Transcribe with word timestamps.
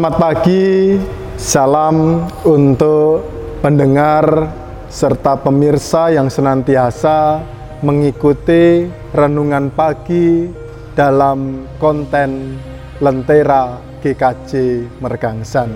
Selamat 0.00 0.16
pagi, 0.32 0.96
salam 1.36 2.24
untuk 2.48 3.20
pendengar 3.60 4.48
serta 4.88 5.36
pemirsa 5.36 6.08
yang 6.08 6.32
senantiasa 6.32 7.44
mengikuti 7.84 8.88
renungan 9.12 9.68
pagi 9.68 10.48
dalam 10.96 11.68
konten 11.76 12.56
Lentera 12.96 13.76
GKJ 14.00 14.52
Mergangsan. 15.04 15.68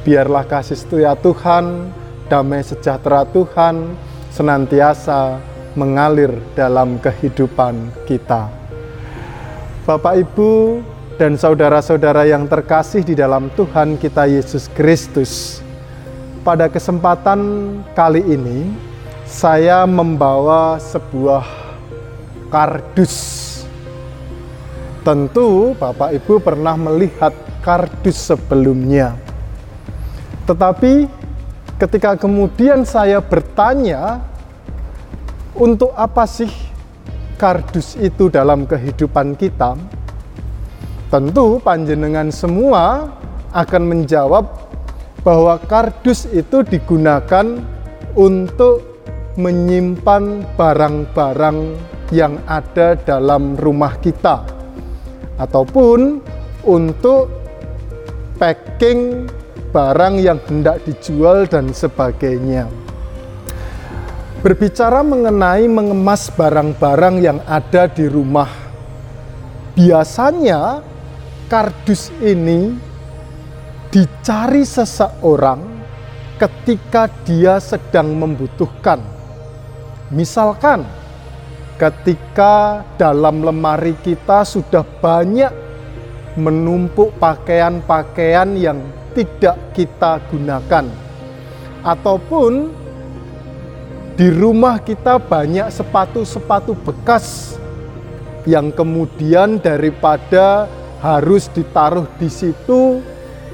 Biarlah 0.00 0.48
kasih 0.48 0.80
setia 0.80 1.12
Tuhan, 1.12 1.92
damai 2.32 2.64
sejahtera 2.64 3.28
Tuhan 3.36 4.00
senantiasa 4.32 5.36
mengalir 5.76 6.40
dalam 6.56 6.96
kehidupan 6.96 8.00
kita. 8.08 8.48
Bapak 9.84 10.24
Ibu 10.24 10.80
dan 11.20 11.36
saudara-saudara 11.36 12.24
yang 12.24 12.48
terkasih 12.48 13.04
di 13.04 13.12
dalam 13.12 13.52
Tuhan 13.52 14.00
kita 14.00 14.24
Yesus 14.24 14.68
Kristus. 14.72 15.60
Pada 16.42 16.66
kesempatan 16.66 17.40
kali 17.92 18.24
ini 18.24 18.72
saya 19.28 19.84
membawa 19.84 20.80
sebuah 20.80 21.44
kardus. 22.48 23.40
Tentu 25.02 25.74
Bapak 25.76 26.14
Ibu 26.14 26.42
pernah 26.42 26.78
melihat 26.78 27.34
kardus 27.62 28.32
sebelumnya. 28.32 29.14
Tetapi 30.46 31.06
ketika 31.78 32.18
kemudian 32.18 32.82
saya 32.82 33.22
bertanya 33.22 34.22
untuk 35.54 35.94
apa 35.94 36.26
sih 36.26 36.50
kardus 37.38 37.94
itu 37.98 38.26
dalam 38.30 38.66
kehidupan 38.66 39.38
kita? 39.38 40.01
Tentu 41.12 41.60
panjenengan 41.60 42.32
semua 42.32 43.12
akan 43.52 43.82
menjawab 43.84 44.48
bahwa 45.20 45.60
kardus 45.60 46.24
itu 46.32 46.64
digunakan 46.64 47.60
untuk 48.16 48.80
menyimpan 49.36 50.40
barang-barang 50.56 51.76
yang 52.16 52.40
ada 52.48 52.96
dalam 52.96 53.60
rumah 53.60 53.92
kita 54.00 54.40
ataupun 55.36 56.24
untuk 56.64 57.28
packing 58.40 59.28
barang 59.68 60.16
yang 60.16 60.40
hendak 60.48 60.80
dijual 60.88 61.44
dan 61.44 61.76
sebagainya. 61.76 62.72
Berbicara 64.40 65.04
mengenai 65.04 65.68
mengemas 65.68 66.32
barang-barang 66.32 67.20
yang 67.20 67.36
ada 67.44 67.84
di 67.84 68.08
rumah, 68.08 68.48
biasanya 69.76 70.91
kardus 71.52 72.08
ini 72.24 72.72
dicari 73.92 74.64
seseorang 74.64 75.60
ketika 76.40 77.12
dia 77.28 77.60
sedang 77.60 78.16
membutuhkan. 78.16 79.04
Misalkan, 80.08 80.88
ketika 81.76 82.80
dalam 82.96 83.44
lemari 83.44 83.92
kita 84.00 84.48
sudah 84.48 84.80
banyak 84.80 85.52
menumpuk 86.40 87.12
pakaian-pakaian 87.20 88.56
yang 88.56 88.80
tidak 89.12 89.60
kita 89.76 90.24
gunakan, 90.32 90.88
ataupun 91.84 92.72
di 94.16 94.32
rumah 94.32 94.80
kita 94.80 95.20
banyak 95.20 95.68
sepatu-sepatu 95.68 96.72
bekas 96.80 97.60
yang 98.48 98.72
kemudian 98.72 99.60
daripada 99.60 100.80
harus 101.02 101.50
ditaruh 101.50 102.06
di 102.16 102.30
situ 102.30 103.02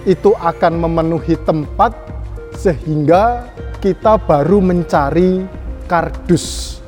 itu 0.05 0.31
akan 0.37 0.85
memenuhi 0.85 1.35
tempat 1.49 1.97
sehingga 2.53 3.49
kita 3.81 4.21
baru 4.21 4.61
mencari 4.61 5.49
kardus 5.89 6.79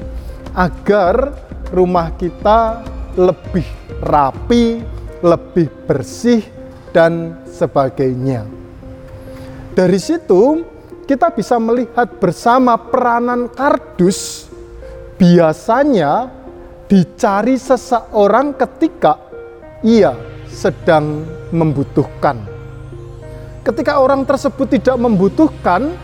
agar 0.53 1.33
rumah 1.73 2.13
kita 2.21 2.85
lebih 3.17 3.65
rapi, 4.05 4.85
lebih 5.25 5.73
bersih 5.89 6.45
dan 6.93 7.41
sebagainya. 7.49 8.45
Dari 9.73 9.97
situ 9.97 10.61
kita 11.09 11.33
bisa 11.33 11.57
melihat 11.57 12.21
bersama 12.21 12.77
peranan 12.77 13.49
kardus 13.49 14.51
biasanya 15.17 16.29
dicari 16.91 17.57
seseorang 17.57 18.53
ketika 18.59 19.17
ia 19.87 20.30
sedang 20.51 21.25
membutuhkan. 21.55 22.43
Ketika 23.63 24.03
orang 24.03 24.27
tersebut 24.27 24.77
tidak 24.77 24.99
membutuhkan, 24.99 25.95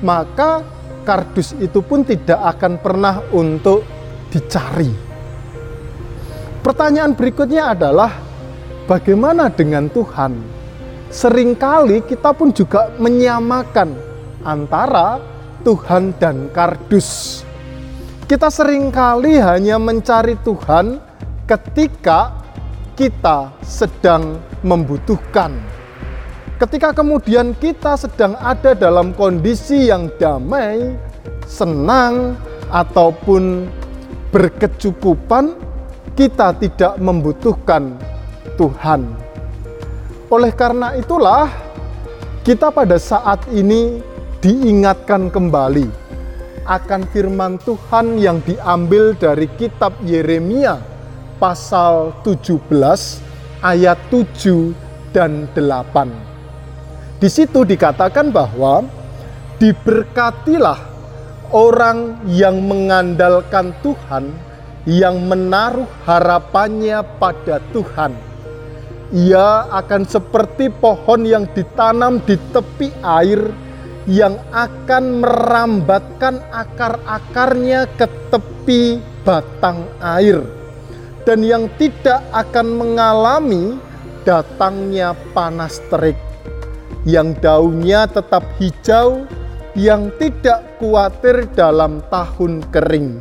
maka 0.00 0.62
kardus 1.02 1.56
itu 1.58 1.82
pun 1.82 2.06
tidak 2.06 2.38
akan 2.56 2.78
pernah 2.78 3.20
untuk 3.34 3.82
dicari. 4.30 4.92
Pertanyaan 6.62 7.16
berikutnya 7.16 7.72
adalah 7.72 8.12
bagaimana 8.84 9.48
dengan 9.48 9.88
Tuhan? 9.88 10.36
Seringkali 11.08 12.04
kita 12.04 12.36
pun 12.36 12.52
juga 12.52 12.92
menyamakan 13.00 13.96
antara 14.44 15.16
Tuhan 15.64 16.12
dan 16.20 16.52
kardus. 16.52 17.40
Kita 18.28 18.52
sering 18.52 18.92
kali 18.92 19.40
hanya 19.40 19.80
mencari 19.80 20.36
Tuhan 20.44 21.00
ketika 21.48 22.36
kita 22.98 23.54
sedang 23.62 24.42
membutuhkan. 24.66 25.54
Ketika 26.58 26.90
kemudian 26.90 27.54
kita 27.54 27.94
sedang 27.94 28.34
ada 28.42 28.74
dalam 28.74 29.14
kondisi 29.14 29.86
yang 29.86 30.10
damai, 30.18 30.98
senang, 31.46 32.34
ataupun 32.74 33.70
berkecukupan, 34.34 35.54
kita 36.18 36.50
tidak 36.58 36.98
membutuhkan 36.98 37.94
Tuhan. 38.58 39.06
Oleh 40.34 40.50
karena 40.50 40.98
itulah, 40.98 41.46
kita 42.42 42.74
pada 42.74 42.98
saat 42.98 43.38
ini 43.54 44.02
diingatkan 44.42 45.30
kembali 45.30 45.86
akan 46.66 47.06
firman 47.14 47.62
Tuhan 47.62 48.18
yang 48.18 48.42
diambil 48.42 49.14
dari 49.14 49.46
kitab 49.54 49.94
Yeremia 50.02 50.97
pasal 51.38 52.18
17 52.26 52.58
ayat 53.62 53.98
7 54.10 54.74
dan 55.14 55.46
8. 55.54 57.18
Di 57.18 57.26
situ 57.30 57.66
dikatakan 57.66 58.30
bahwa 58.30 58.86
diberkatilah 59.58 60.78
orang 61.50 62.22
yang 62.30 62.62
mengandalkan 62.62 63.74
Tuhan, 63.82 64.30
yang 64.86 65.26
menaruh 65.26 65.88
harapannya 66.06 67.02
pada 67.18 67.58
Tuhan. 67.74 68.14
Ia 69.08 69.72
akan 69.72 70.02
seperti 70.04 70.68
pohon 70.68 71.24
yang 71.24 71.48
ditanam 71.56 72.20
di 72.22 72.36
tepi 72.52 72.92
air, 73.00 73.40
yang 74.04 74.36
akan 74.52 75.24
merambatkan 75.24 76.44
akar-akarnya 76.52 77.88
ke 77.96 78.06
tepi 78.28 79.00
batang 79.24 79.88
air 79.98 80.57
dan 81.28 81.44
yang 81.44 81.68
tidak 81.76 82.24
akan 82.32 82.80
mengalami 82.80 83.76
datangnya 84.24 85.12
panas 85.36 85.76
terik 85.92 86.16
yang 87.04 87.36
daunnya 87.36 88.08
tetap 88.08 88.40
hijau 88.56 89.28
yang 89.76 90.08
tidak 90.16 90.64
khawatir 90.80 91.44
dalam 91.52 92.00
tahun 92.08 92.64
kering 92.72 93.20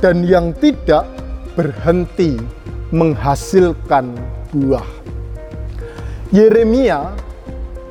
dan 0.00 0.24
yang 0.24 0.56
tidak 0.56 1.04
berhenti 1.52 2.40
menghasilkan 2.88 4.16
buah. 4.48 4.88
Yeremia 6.32 7.12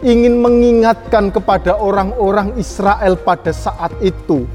ingin 0.01 0.41
mengingatkan 0.41 1.29
kepada 1.29 1.77
orang-orang 1.77 2.57
Israel 2.57 3.21
pada 3.21 3.53
saat 3.53 3.93
itu 4.01 4.49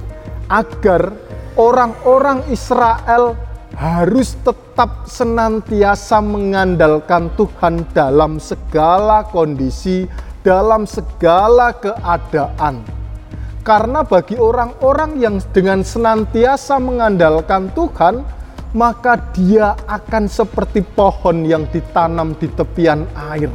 agar 0.51 1.15
orang-orang 1.55 2.43
Israel 2.51 3.48
harus 3.77 4.39
tetap 4.41 5.05
senantiasa 5.05 6.25
mengandalkan 6.25 7.29
Tuhan 7.37 7.85
dalam 7.93 8.41
segala 8.41 9.27
kondisi, 9.29 10.09
dalam 10.41 10.89
segala 10.89 11.77
keadaan. 11.77 12.81
Karena 13.61 14.01
bagi 14.01 14.41
orang-orang 14.41 15.21
yang 15.21 15.37
dengan 15.53 15.85
senantiasa 15.85 16.81
mengandalkan 16.81 17.69
Tuhan, 17.77 18.25
maka 18.73 19.21
dia 19.37 19.77
akan 19.85 20.25
seperti 20.25 20.81
pohon 20.81 21.45
yang 21.45 21.69
ditanam 21.69 22.33
di 22.37 22.49
tepian 22.53 23.05
air 23.33 23.53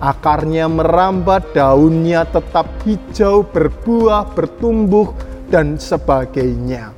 Akarnya 0.00 0.64
merambat, 0.64 1.52
daunnya 1.52 2.24
tetap 2.24 2.64
hijau, 2.88 3.44
berbuah, 3.44 4.32
bertumbuh, 4.32 5.12
dan 5.52 5.76
sebagainya. 5.76 6.88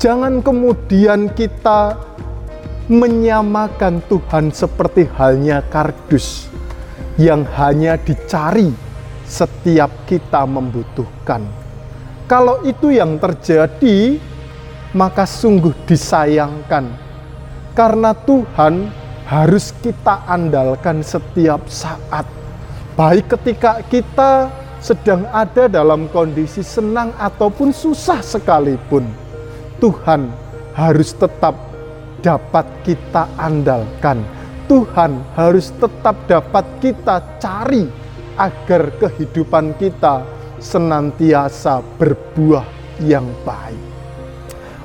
Jangan 0.00 0.40
kemudian 0.40 1.28
kita 1.36 1.92
menyamakan 2.88 4.00
Tuhan 4.08 4.48
seperti 4.48 5.04
halnya 5.12 5.60
kardus 5.68 6.48
yang 7.20 7.44
hanya 7.60 8.00
dicari 8.00 8.72
setiap 9.28 9.92
kita 10.08 10.48
membutuhkan. 10.48 11.44
Kalau 12.24 12.64
itu 12.64 12.96
yang 12.96 13.20
terjadi, 13.20 14.16
maka 14.96 15.28
sungguh 15.28 15.76
disayangkan, 15.84 16.96
karena 17.76 18.16
Tuhan 18.24 18.88
harus 19.28 19.68
kita 19.84 20.24
andalkan 20.24 21.04
setiap 21.04 21.68
saat, 21.68 22.24
baik 22.96 23.36
ketika 23.36 23.84
kita 23.84 24.48
sedang 24.80 25.28
ada 25.28 25.68
dalam 25.68 26.08
kondisi 26.08 26.64
senang 26.64 27.12
ataupun 27.20 27.68
susah 27.68 28.24
sekalipun. 28.24 29.29
Tuhan 29.80 30.28
harus 30.76 31.16
tetap 31.16 31.56
dapat 32.20 32.68
kita 32.84 33.32
andalkan. 33.40 34.20
Tuhan 34.68 35.24
harus 35.34 35.72
tetap 35.74 36.14
dapat 36.30 36.62
kita 36.78 37.40
cari 37.40 37.88
agar 38.38 38.92
kehidupan 39.00 39.74
kita 39.80 40.22
senantiasa 40.60 41.80
berbuah 41.98 42.62
yang 43.02 43.26
baik. 43.42 43.80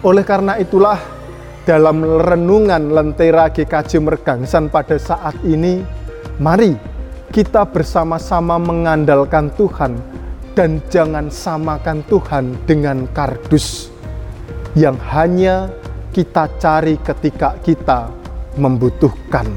Oleh 0.01 0.24
karena 0.24 0.57
itulah 0.57 0.97
dalam 1.68 2.01
renungan 2.01 2.95
Lentera 2.95 3.51
GKJ 3.51 4.00
Mergangsan 4.00 4.71
pada 4.71 4.95
saat 4.95 5.36
ini, 5.44 5.83
mari 6.39 6.74
kita 7.36 7.68
bersama-sama 7.68 8.56
mengandalkan 8.56 9.51
Tuhan 9.53 10.00
dan 10.56 10.80
jangan 10.88 11.27
samakan 11.27 12.00
Tuhan 12.07 12.56
dengan 12.63 13.06
kardus 13.12 13.94
yang 14.75 15.00
hanya 15.16 15.72
kita 16.12 16.51
cari 16.60 17.00
ketika 17.00 17.56
kita 17.63 18.12
membutuhkan. 18.60 19.48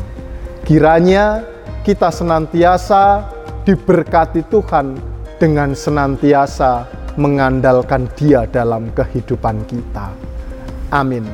Kiranya 0.62 1.42
kita 1.82 2.10
senantiasa 2.10 3.26
diberkati 3.66 4.46
Tuhan 4.46 4.98
dengan 5.38 5.74
senantiasa 5.74 6.86
mengandalkan 7.18 8.06
Dia 8.14 8.46
dalam 8.46 8.90
kehidupan 8.94 9.66
kita. 9.66 10.14
Amin. 10.94 11.26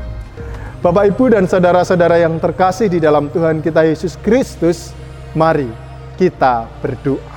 Bapak, 0.84 1.16
Ibu, 1.16 1.32
dan 1.32 1.48
saudara-saudara 1.48 2.20
yang 2.20 2.36
terkasih 2.36 2.92
di 2.92 3.00
dalam 3.00 3.32
Tuhan 3.32 3.64
kita 3.64 3.88
Yesus 3.88 4.20
Kristus, 4.20 4.92
mari 5.32 5.68
kita 6.20 6.68
berdoa. 6.84 7.32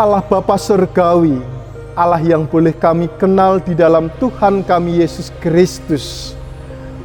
Allah 0.00 0.24
Bapa 0.24 0.56
Surgawi, 0.56 1.59
Allah 1.98 2.22
yang 2.22 2.46
boleh 2.46 2.74
kami 2.74 3.10
kenal 3.18 3.58
di 3.58 3.74
dalam 3.74 4.12
Tuhan 4.22 4.62
kami 4.62 5.02
Yesus 5.02 5.34
Kristus 5.42 6.36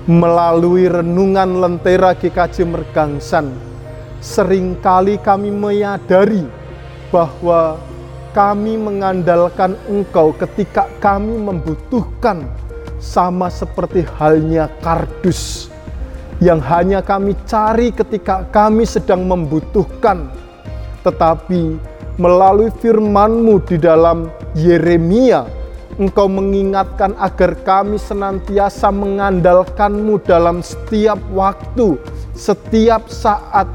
melalui 0.06 0.86
renungan 0.86 1.62
lentera 1.62 2.14
GKJ 2.14 2.70
Mergangsan 2.70 3.50
sering 4.22 4.78
kali 4.82 5.18
kami 5.22 5.50
menyadari 5.50 6.46
bahwa 7.10 7.78
kami 8.34 8.76
mengandalkan 8.76 9.80
Engkau 9.88 10.36
ketika 10.36 10.90
kami 11.00 11.38
membutuhkan 11.40 12.46
sama 13.00 13.48
seperti 13.54 14.04
halnya 14.18 14.68
kardus 14.82 15.72
yang 16.44 16.60
hanya 16.60 17.00
kami 17.00 17.32
cari 17.48 17.96
ketika 17.96 18.44
kami 18.52 18.84
sedang 18.84 19.24
membutuhkan. 19.24 20.28
Tetapi 21.06 21.80
melalui 22.18 22.74
firman-Mu 22.82 23.62
di 23.64 23.78
dalam 23.80 24.28
Yeremia, 24.56 25.44
Engkau 26.00 26.32
mengingatkan 26.32 27.12
agar 27.20 27.60
kami 27.68 28.00
senantiasa 28.00 28.88
mengandalkan-Mu 28.88 30.24
dalam 30.24 30.64
setiap 30.64 31.20
waktu, 31.36 32.00
setiap 32.32 33.12
saat, 33.12 33.68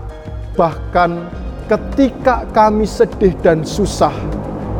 bahkan 0.56 1.28
ketika 1.68 2.48
kami 2.56 2.88
sedih 2.88 3.36
dan 3.44 3.60
susah, 3.60 4.12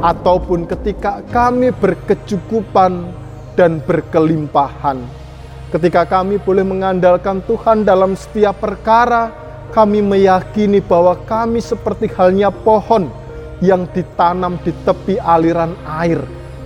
ataupun 0.00 0.64
ketika 0.64 1.20
kami 1.29 1.69
berkecukupan 1.69 3.12
dan 3.52 3.85
berkelimpahan. 3.85 5.05
Ketika 5.69 6.08
kami 6.08 6.41
boleh 6.41 6.64
mengandalkan 6.64 7.44
Tuhan 7.44 7.85
dalam 7.85 8.17
setiap 8.17 8.56
perkara, 8.56 9.37
kami 9.69 10.00
meyakini 10.00 10.81
bahwa 10.81 11.12
kami 11.29 11.61
seperti 11.61 12.08
halnya 12.17 12.49
pohon 12.49 13.19
yang 13.60 13.88
ditanam 13.92 14.56
di 14.64 14.72
tepi 14.84 15.20
aliran 15.20 15.76
air, 15.84 16.20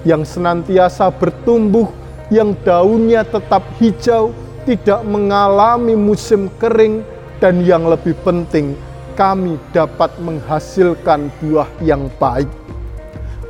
yang 0.06 0.22
senantiasa 0.22 1.10
bertumbuh, 1.14 1.90
yang 2.30 2.54
daunnya 2.62 3.26
tetap 3.26 3.62
hijau, 3.78 4.30
tidak 4.64 5.02
mengalami 5.04 5.92
musim 5.98 6.48
kering, 6.56 7.04
dan 7.42 7.60
yang 7.66 7.84
lebih 7.84 8.16
penting, 8.24 8.78
kami 9.18 9.60
dapat 9.74 10.10
menghasilkan 10.22 11.28
buah 11.42 11.68
yang 11.84 12.08
baik. 12.16 12.48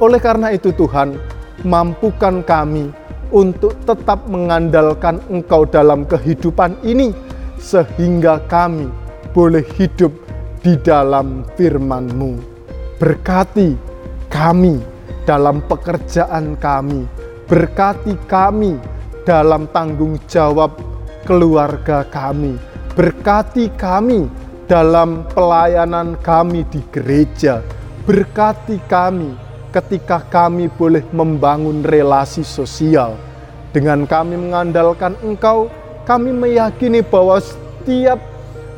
Oleh 0.02 0.19
karena 0.19 0.50
itu, 0.50 0.75
Tuhan, 0.75 1.14
mampukan 1.62 2.43
kami 2.43 2.90
untuk 3.31 3.79
tetap 3.87 4.26
mengandalkan 4.26 5.23
Engkau 5.31 5.69
dalam 5.69 6.02
kehidupan 6.08 6.81
ini, 6.82 7.14
sehingga 7.61 8.43
kami 8.50 8.90
boleh 9.31 9.62
hidup 9.79 10.11
di 10.64 10.75
dalam 10.81 11.47
firman-Mu. 11.55 12.54
Berkati 12.94 13.75
kami 14.31 14.79
dalam 15.26 15.58
pekerjaan 15.67 16.55
kami, 16.62 17.02
berkati 17.50 18.14
kami 18.31 18.79
dalam 19.26 19.67
tanggung 19.75 20.14
jawab 20.31 20.79
keluarga 21.26 22.06
kami, 22.06 22.55
berkati 22.94 23.67
kami 23.75 24.31
dalam 24.70 25.26
pelayanan 25.35 26.14
kami 26.23 26.62
di 26.70 26.79
gereja, 26.94 27.67
berkati 28.06 28.79
kami 28.87 29.35
ketika 29.75 30.23
kami 30.31 30.70
boleh 30.70 31.02
membangun 31.11 31.82
relasi 31.82 32.47
sosial. 32.47 33.19
Dengan 33.75 34.06
kami 34.06 34.38
mengandalkan 34.38 35.19
Engkau, 35.26 35.67
kami 36.06 36.31
meyakini 36.31 37.02
bahwa 37.02 37.43
setiap 37.43 38.23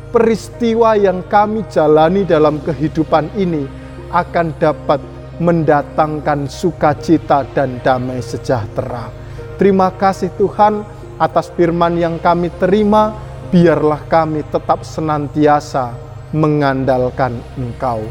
peristiwa 0.09 0.97
yang 0.97 1.21
kami 1.29 1.61
jalani 1.69 2.25
dalam 2.25 2.57
kehidupan 2.65 3.29
ini 3.37 3.85
akan 4.11 4.55
dapat 4.57 4.99
mendatangkan 5.37 6.49
sukacita 6.49 7.45
dan 7.53 7.77
damai 7.85 8.21
sejahtera. 8.23 9.13
Terima 9.57 9.93
kasih 9.93 10.33
Tuhan 10.37 10.85
atas 11.17 11.49
firman 11.53 11.97
yang 11.97 12.21
kami 12.21 12.53
terima, 12.61 13.13
biarlah 13.49 14.01
kami 14.05 14.45
tetap 14.49 14.85
senantiasa 14.85 15.93
mengandalkan 16.33 17.41
Engkau. 17.57 18.05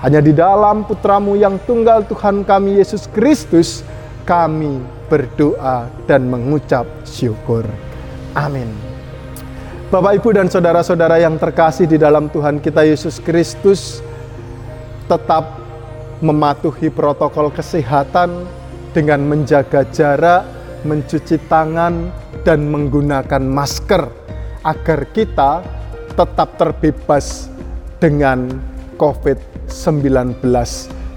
Hanya 0.00 0.24
di 0.24 0.32
dalam 0.32 0.88
putramu 0.88 1.36
yang 1.36 1.60
tunggal 1.68 2.04
Tuhan 2.08 2.44
kami 2.44 2.80
Yesus 2.80 3.04
Kristus, 3.12 3.84
kami 4.24 4.80
berdoa 5.12 5.88
dan 6.08 6.28
mengucap 6.28 6.88
syukur. 7.04 7.64
Amin. 8.32 8.68
Bapak, 9.90 10.22
Ibu, 10.22 10.30
dan 10.38 10.46
saudara-saudara 10.46 11.18
yang 11.18 11.34
terkasih 11.34 11.90
di 11.90 11.98
dalam 11.98 12.30
Tuhan 12.30 12.62
kita 12.62 12.86
Yesus 12.86 13.18
Kristus, 13.18 13.98
tetap 15.10 15.58
mematuhi 16.22 16.86
protokol 16.86 17.50
kesehatan 17.50 18.46
dengan 18.94 19.26
menjaga 19.26 19.82
jarak, 19.90 20.46
mencuci 20.86 21.42
tangan, 21.50 22.14
dan 22.46 22.70
menggunakan 22.70 23.42
masker 23.42 24.06
agar 24.62 25.00
kita 25.10 25.60
tetap 26.14 26.54
terbebas 26.60 27.50
dengan 27.98 28.48
COVID-19. 28.96 30.40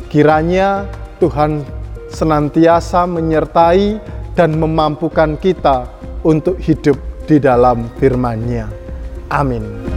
Kiranya 0.10 0.88
Tuhan 1.20 1.64
senantiasa 2.12 3.08
menyertai 3.08 4.00
dan 4.34 4.58
memampukan 4.58 5.38
kita 5.38 5.88
untuk 6.24 6.58
hidup 6.60 6.96
di 7.26 7.40
dalam 7.40 7.88
firman-Nya. 7.98 8.68
Amin. 9.32 9.93